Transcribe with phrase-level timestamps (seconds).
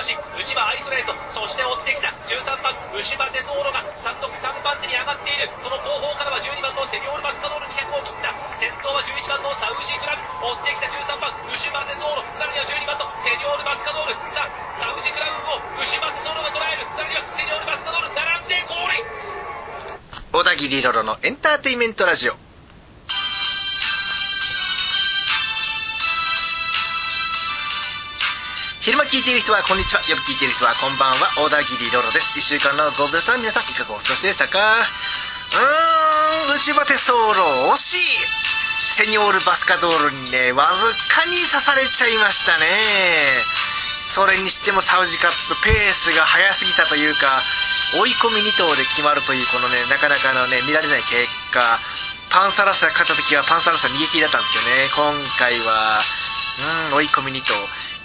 [0.00, 5.44] マシン内場アイソレートそして追ってきた13番牛場デソーロが単独3番手に上がっている。
[5.60, 8.32] その後方からは12番のセニョール・バスカドール200を切った。
[8.56, 10.24] 先頭は11番のサウジクラブ。
[10.24, 12.24] 追ってきた13番牛場デソーロ。
[12.32, 14.16] さらには12番のセニョール・バスカドール。
[14.32, 14.48] さあ
[14.80, 16.88] サウジクラブを牛場デソーロが捉える。
[16.96, 19.04] さらにはセニョール・バスカドール並んでゴール
[20.32, 22.49] 小田切ロロのエンターテインメントラジオ。
[28.90, 30.02] 昼間聞いている人はこんにちは。
[30.10, 31.30] 夜聞いている人はこんばんは。
[31.38, 32.34] 小田切ロロです。
[32.34, 34.82] 一週間のご無沙汰皆さんいかがお過ごしでしたか？
[36.50, 38.18] うーん牛バテソーロ惜しい。
[38.90, 42.66] セニョールバスカドールにねわずかに刺されちゃいましたね。
[44.10, 47.46] それにしてもサウジカップペースが速すぎたというか
[47.94, 51.78] 追い込み2頭で決まるというこのねなかなかのね見られない結果。
[52.26, 54.90] パンサラッサが勝った時はパンサラッサ逃げ切りだったんですけどね。
[54.90, 56.02] 今回は
[56.90, 57.54] うん追い込み2頭。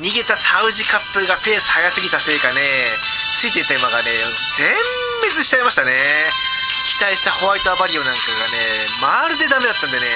[0.00, 2.60] 逃げたサウジカップがペース速すぎたせいかね。
[3.36, 4.10] ついていた馬がね
[4.56, 4.68] 全
[5.20, 6.30] 滅しちゃいましたね。
[6.98, 10.06] 期待したホワイトアバリオなんかがねまるでダメだったんでね。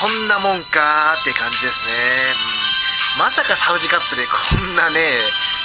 [0.00, 1.92] こんなもんかーって感じですね、
[3.16, 5.02] うん、まさかサウジカップでこんなね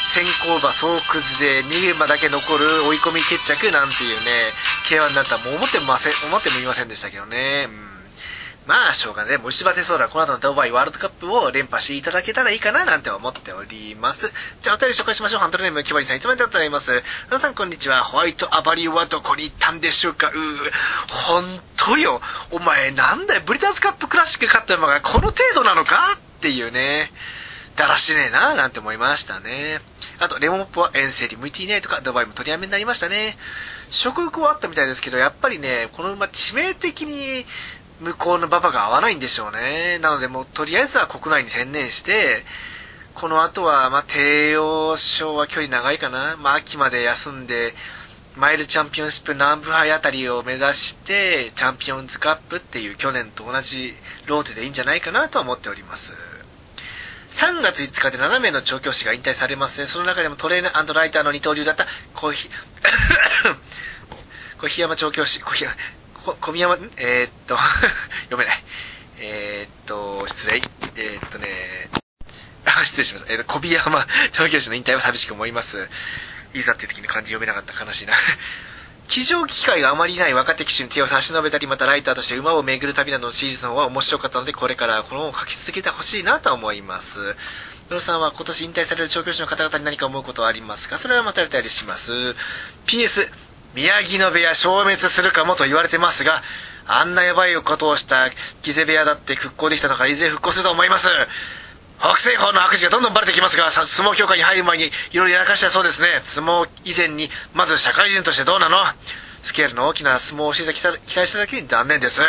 [0.03, 4.51] 先行馬総崩れ逃げ馬だけ残る追い込み決着なんていうね
[4.89, 7.94] K1 になったらもう思ってもません思ってもいませんでしたけどね、うん。
[8.65, 9.37] まあ、しょうがない。
[9.37, 14.31] 虫歯手ソーラこの後のドバイワールドカップを連覇していただけたらいいかななんて思っております。
[14.61, 15.39] じゃあ、お便り紹介しましょう。
[15.39, 17.03] ハンドルネーム、キバリさん、いつまででございます。
[17.27, 18.03] 皆さん、こんにちは。
[18.03, 20.71] ホワイトアバリューはどこに行ったんでしょうかうー、
[21.11, 21.45] ほん
[21.77, 22.21] とよ。
[22.49, 23.41] お前、なんだよ。
[23.45, 26.13] ブリターズカップクラシック勝った馬がこの程度なのか？
[26.15, 27.11] っていうね。
[27.75, 29.79] だらしねえななんて思いましたね。
[30.19, 33.37] あと、レモンポは遠征に向いていないとか、ドバイも取りやめになりましたね。
[33.91, 37.45] 食欲はあったみたいですけど、やっぱりね、この馬致命的に
[38.01, 39.99] 向こうの馬場が合わないんでしょうね。
[39.99, 42.43] なのでもうとりあえずは国内に専念して、
[43.13, 46.35] この後は、まあ、帝王賞は距離長いかな。
[46.37, 47.73] まあ、秋まで休んで、
[48.35, 53.93] マイルチャンピオンシップ南部杯あたりを目指して、チャンピオンズカップっていう去年と同じ
[54.25, 56.13] ローテでいいんじゃないかなとは思っております。
[57.29, 59.87] 3月5日で7名の調教師が引退されますね。
[59.87, 62.49] その中でもトレーナーライターの二刀流だった小ひ、
[64.59, 65.75] 小檜山調教師、小檜山、
[66.25, 67.55] こ小宮山、えー、っと、
[68.25, 68.63] 読めない。
[69.19, 70.61] えー、っと、失礼。
[70.95, 71.89] えー、っとね、
[72.65, 73.31] あ、失礼しました。
[73.31, 75.87] え、っと、小宮山調教師の引退は寂しく思います。
[76.55, 78.15] いざっていう時に漢字読めなかった悲しいな。
[79.07, 87.35] 騎乗機会があまりない若手騎手に手を差し伸べたり、またライターとして馬を巡る旅などのシリーズンは面白かったので、これからこの本を書き続けてほしいなと思います。
[87.87, 90.97] 野呂さんは今年引退される調教師の方々に何か思うことはありますか？
[90.97, 92.11] それはまたお便りします。
[92.87, 93.29] PS、
[93.75, 96.41] 宮城の部屋消滅するかもと言われてますが、
[96.87, 98.29] あんなやばいことをした
[98.61, 101.09] ギゼ部屋だって復興できたのからいずれ復興すると思います。
[101.99, 106.21] 北西方の悪事がどんどんバレてきますが、相撲協会に入る前にいろいろやらかしたそうですね。
[106.23, 108.77] 相撲以前に、まず社会人としてどうなの？
[109.43, 112.21] スケールの大きな相撲を教えてきた期待しただけに残念です。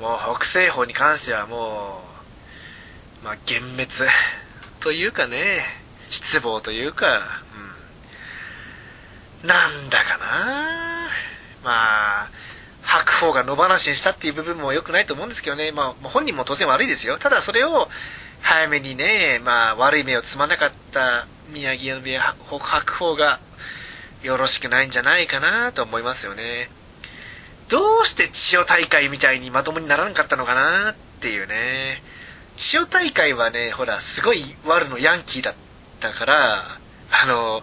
[0.00, 2.02] もう北西方に関してはも
[3.22, 3.88] う、まあ幻滅
[4.80, 5.64] というかね、
[6.08, 7.42] 失望というか、
[9.44, 11.08] なんだかな
[11.64, 12.30] まあ、
[12.82, 15.72] 白鵬が野放しにしたっていう部分も良くないと思うんですけどね。
[15.72, 17.18] まあ、本人も当然悪いですよ。
[17.18, 17.88] ただそれを、
[18.40, 23.40] 早めにね、まあ、悪い目をつまなかった宮城の部屋白鵬が
[24.22, 26.70] よろしくないんじゃないかなと思いますよね。
[27.68, 32.02] どうして千代大会みたいにまともにならなかったのかなっていうね。
[32.56, 35.54] 千代大会はね、ほら、すごい悪のヤンキーだっ
[36.00, 36.64] たから、
[37.10, 37.62] あの、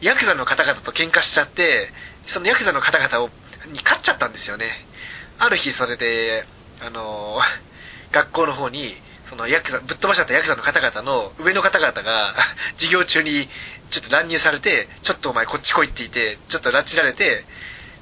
[0.00, 1.90] ヤクザの方々と喧嘩しちゃって、
[2.26, 3.30] そのヤクザの方々を
[3.66, 4.72] に勝っちゃったんですよね。
[5.38, 6.44] ある日それで、
[6.80, 7.40] あの、
[8.12, 8.96] 学校の方に、
[9.28, 12.34] そのヤクザ、ぶっ飛ばしちゃったヤクザの方々の上の方々が
[12.76, 13.48] 授業中に
[13.90, 17.44] ちょっと乱入されて、ちょっとお前こっち来いって言って、ちょっと拉致られて、連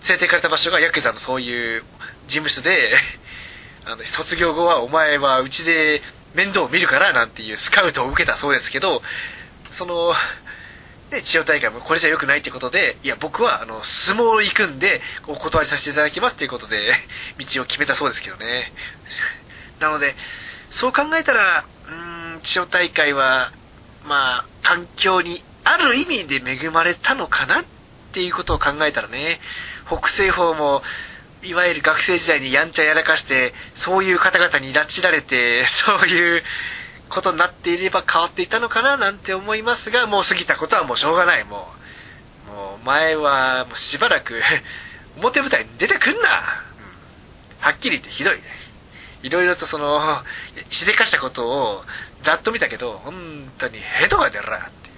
[0.08, 1.84] れて行かれた場所がヤクザのそういう
[2.26, 2.98] 事務所で、
[3.86, 6.02] あの、卒業後はお前はうちで
[6.34, 9.02] 面倒を見るからなんていうスカウトを受けたそうですけど、
[9.70, 10.14] その、
[11.12, 16.96] で、千代大会もこれじゃ良くないってことで、いや、僕は、あの、相撲行くんで、お断りさせていただきますっていうことで、
[17.38, 18.72] 道を決めたそうですけどね。
[19.78, 20.16] なので、
[20.70, 23.52] そう考えたら、うん、千代大会は、
[24.04, 27.64] まあ、環境にある意味で恵まれたのかなっ
[28.12, 29.38] ていうことを考えたらね、
[29.86, 30.82] 北西方も、
[31.42, 36.42] いわゆる学生時代にやんちゃやらかして、そういう方々に拉致られて、そういう
[37.12, 41.44] ことになっていれば変わっていたのかななんて思いますが、もう過ぎたことはもうしょうがない。
[41.44, 41.68] も
[42.48, 44.42] う、もう前はもうしばらく
[45.18, 46.28] 表舞台に出てくんな、
[46.66, 46.72] うん
[47.60, 48.40] はっきり言ってひどい。
[49.22, 50.22] いろいろとその、
[50.68, 51.84] しでかしたことを
[52.22, 53.14] ざっと見たけど、本
[53.56, 54.92] 当にヘドが出るなってい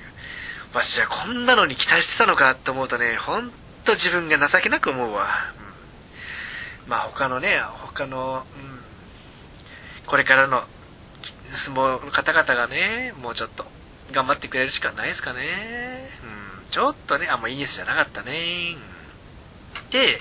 [0.72, 0.76] う。
[0.76, 3.50] わしはこんなのに期待してたのかと思うとね、ほん
[3.84, 5.28] と自分が情けなく思うわ。
[6.86, 8.80] うん、まあ他のね、他の、うん、
[10.06, 10.64] これからの
[11.56, 13.64] 相撲の方々がね、もうちょっと
[14.12, 15.40] 頑張ってくれるしかないですかね。
[16.62, 18.32] うん、ちょっとね、あんまいいニュースじゃなかったね。
[19.90, 20.18] で、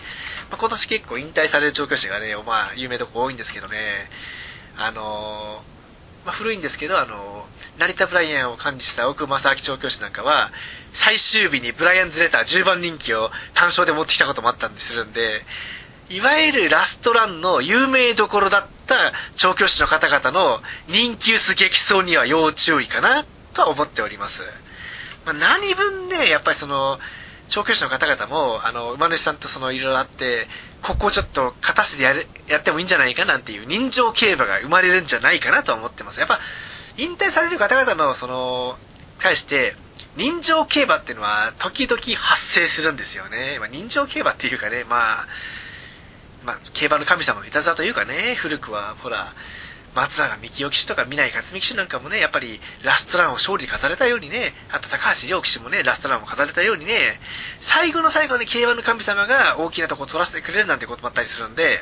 [0.50, 3.77] まあ、今年結構引退される調教師がね、まあ有名どこ多いんですけどね、
[4.77, 5.63] あの
[6.25, 7.45] まあ、古いんですけど、あの
[7.77, 10.51] 成田ブライアンを管理した奥正明調教師なんかは、
[10.89, 15.41] 最終日にブライアンズレター10番人気を単勝で持ってきたこともあったんでするんで、
[16.09, 24.44] いわゆるラストランの有名どころだった調教師の方々の人気薄激走には要注意かなとは思っております。
[25.25, 27.00] まあ、何分ね、やっぱりその、
[27.50, 30.47] 調教師の方々も、あの、馬主さんとそのいろいろあって、
[30.81, 36.19] ここをちょっと勝たせてやれ、やってもいいんじゃないかなんていう人情競馬が生まれるんじゃないかなと思ってます。
[36.19, 36.39] やっぱ、
[36.97, 38.77] 引退される方々の、その、
[39.19, 39.75] 対して、
[40.15, 43.57] 人情競馬っていうのは時々発生するんですよね。
[43.59, 45.27] まあ、人情競馬っていうかね、まあ、
[46.45, 49.33] まあ、競馬の神様のいたずらというかね、古くは、ほら、
[49.95, 57.19] 松永幹夫騎手とか南克美騎手なんかもね、やっぱりラストランを勝利に飾れたようにね、あと高橋亮騎手もね、ラストランを飾れたようにね、
[57.59, 61.79] 最後の最後に競馬の神様が大きなとこを取らせてくれるなんてこともあったりするんで、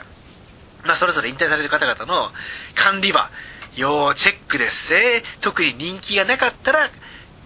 [0.84, 2.32] まあそれぞれ引退される方々の
[2.76, 3.30] 管理馬、
[3.76, 5.24] 要チェックですね。
[5.40, 6.90] 特に人気がなかったら、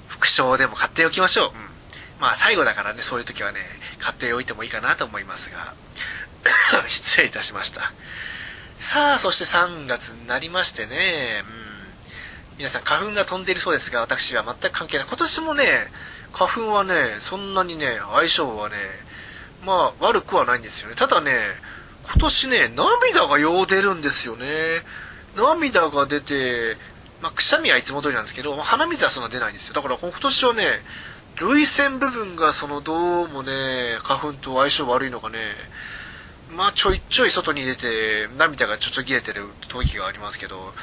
[0.07, 1.50] 副賞でも買っておきましょう。
[1.50, 1.53] うん。
[2.19, 3.59] まあ最後だからね、そういう時はね、
[4.00, 5.75] 買っておいてもいいかなと思いますが、
[6.88, 7.91] 失礼いたしました。
[8.77, 11.44] さあ、そして3月になりましてね、
[12.51, 15.07] うん、皆さん花粉が飛んでいるそうですが、私は全く関係ない。
[15.07, 15.91] 今年もね、
[16.33, 18.75] 花粉はね、そんなにね、相性はね、
[19.65, 20.95] まあ悪くはないんですよね。
[20.95, 21.31] ただね、
[22.03, 24.45] 今年ね、涙がよう出るんですよね。
[25.35, 26.77] 涙が出て、
[27.21, 29.73] まあ、くしゃみはいつも通りなんですけど、鼻水はそんな出ないんですよ。
[29.73, 30.63] だから今年はね、
[31.39, 35.38] 涙腺部分がそのどうもね、花粉と相性悪いのかね、
[36.51, 40.74] まあちょいちょい外に出て涙がちょちょ切れてる時がありますけど、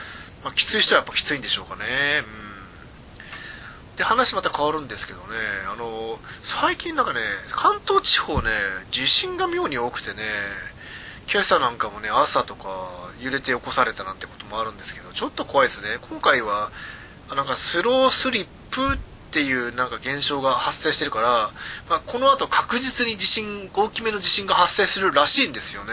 [0.45, 1.85] まあ、きつい人はやっぱきついんでしょうかね。
[2.25, 3.97] うん。
[3.97, 5.25] で、話また変わるんですけどね、
[5.73, 7.21] あの、最近なんかね、
[7.51, 8.51] 関東地方ね、
[8.91, 10.25] 地震が妙に多くてね、
[11.31, 12.69] 今朝なんかもね、朝とか
[13.21, 15.99] 揺れて起こされたなんてこともあるんですけど、ちょっと怖いですね。
[16.11, 16.71] 今回は、
[17.35, 18.99] なんかスロースリップ
[19.33, 21.51] っていうなんか現象が発生してるから、
[21.89, 25.93] まあ、この後確実に地震、大きめの地震が発生するらしいんですよね。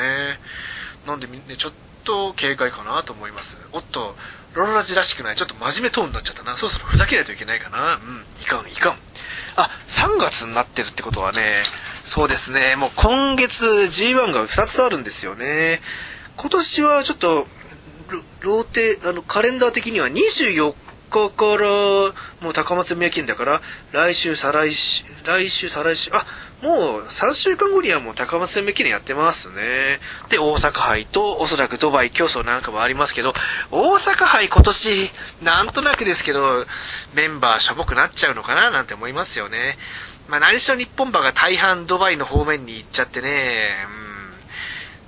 [1.08, 1.72] なんで、ね、ちょっ
[2.04, 3.58] と警戒かなと思います。
[3.72, 4.18] おっと、
[4.54, 5.38] ロロラジらしくない。
[5.38, 6.58] ちょっと真面目トーンになっちゃったな。
[6.58, 7.94] そろそろふざけないといけないかな。
[7.94, 8.98] うん、いかん、いかん。
[9.56, 11.64] あ、3月になってるってことはね、
[12.04, 15.80] そうですね、もう今月 G1 が2つあるんですよね。
[16.36, 17.48] 今年はちょっと、
[18.42, 20.74] ローテ、あの、カレンダー的には24
[21.10, 21.68] 日から
[22.42, 23.62] もう高松宮記念だから
[23.92, 26.26] 来週再来週来週再来週あ
[26.62, 29.56] もう3週間後にはもう高松宮記念やってますね。
[30.30, 33.34] で大阪杯とおそらくドバイ競争なんかもありますけど
[33.72, 35.12] 大阪杯今年
[35.42, 36.66] なんとなくですけど
[37.14, 39.78] メンバーしょぼくなっちゃうのかななんて思いますよね。
[40.28, 43.76] まあ何しろ日本馬が大半ドバイの方面に行っちゃってね。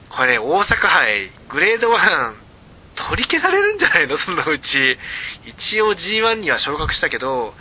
[0.09, 0.15] うん。
[0.15, 2.40] これ大阪杯グレード1
[3.09, 4.17] 取り消されるんじゃないの？
[4.17, 4.97] そのうち。
[5.45, 7.53] 一応 G1 には昇格したけど、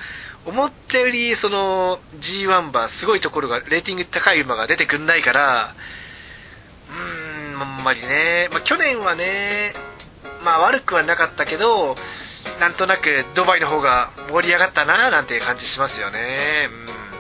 [0.47, 5.75] 思ったよりその G1 馬すごいところがレーティング高い馬が出てくんないから
[6.91, 9.75] うーんあんまりね、まあ、去年はね
[10.43, 11.95] まあ悪くはなかったけど
[12.59, 16.69] なんとなくドバイの方が盛り上がったななんて感じしますよね。
[16.71, 17.20] うん。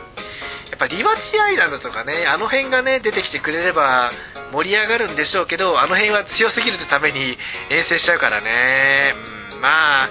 [0.71, 4.11] やっぱリバティアイランドとかねあの辺がね出てきてくれれば
[4.53, 7.37] 盛り上がるんでしょうけどあの辺は強すぎるってために
[7.71, 9.15] 遠征しちゃうからね、
[9.55, 10.09] うん、まあ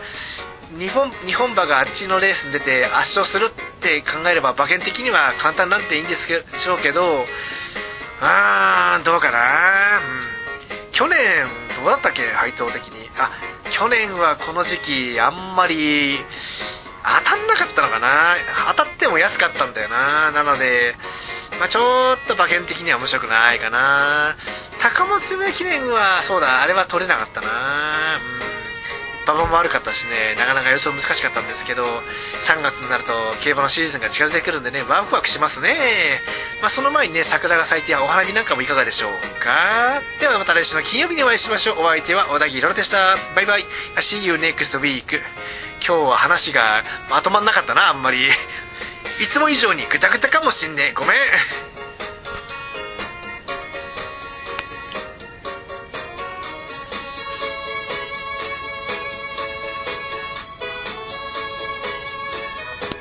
[0.78, 3.50] 日本日本馬があっちのレースに出て圧勝するっ
[3.82, 7.26] て考えれば馬券的には簡単なんていいんですけしょうけど
[8.22, 11.18] あーどうかな、うん、去年
[11.82, 12.28] どうだったっけ？
[12.28, 13.10] 配当的に。
[13.18, 13.32] あ
[13.72, 14.80] 去年はこの時
[15.14, 16.18] 期あんまり
[17.04, 18.36] 当たんなかったのかな？
[18.76, 20.32] 当たっても安かったんだよな。
[20.32, 20.96] なので、
[21.60, 21.82] まあ、ちょ
[22.14, 24.36] っと馬券的には面白くないかな。
[24.82, 27.48] 高松宮記念はそうだあれは取れなかったな。
[28.18, 28.50] うん。
[29.34, 33.14] 馬場も悪かったしねなかなか予想難しかったんですけど3月になると
[33.44, 35.76] 競馬のシーズンが近づいてくるんでねワクワクしますね。
[36.62, 39.12] まあ、その前にね桜が咲いてお花見なんかもいかがでしょう
[39.44, 40.02] か。
[40.20, 41.82] ではまた来週の金曜日にお会いしましょう。
[41.82, 42.98] お相手は小田切ロでした。
[43.36, 43.64] バイバイ。
[43.98, 45.22] See you next week
[45.90, 48.28] 今日は話がまとまんなかったなあんまり。
[48.28, 48.32] い
[49.28, 50.94] つも以上にグタグタかもしんねえ。
[50.94, 51.16] ごめん。